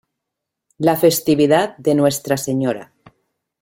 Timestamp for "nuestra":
1.93-2.35